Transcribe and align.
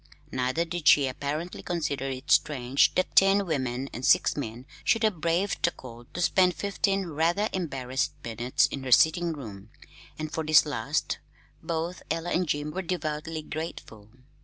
Neither 0.31 0.65
did 0.65 0.87
she 0.87 1.07
apparently 1.07 1.61
consider 1.61 2.05
it 2.05 2.31
strange 2.31 2.95
that 2.95 3.15
ten 3.15 3.45
women 3.45 3.87
and 3.93 4.03
six 4.03 4.35
men 4.35 4.65
should 4.83 5.03
have 5.03 5.21
braved 5.21 5.61
the 5.63 5.69
cold 5.69 6.11
to 6.15 6.21
spend 6.21 6.55
fifteen 6.55 7.05
rather 7.05 7.49
embarrassed 7.53 8.13
minutes 8.23 8.65
in 8.65 8.83
her 8.83 8.91
sitting 8.91 9.31
room 9.31 9.69
and 10.17 10.31
for 10.33 10.43
this 10.43 10.65
last 10.65 11.19
both 11.61 12.01
Ella 12.09 12.31
and 12.31 12.47
Jim 12.47 12.71
were 12.71 12.81
devoutly 12.81 13.43
grateful. 13.43 14.09